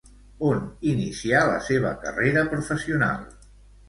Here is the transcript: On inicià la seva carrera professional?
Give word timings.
On 0.45 0.61
inicià 0.91 1.41
la 1.49 1.59
seva 1.67 1.91
carrera 2.05 2.45
professional? 2.55 3.21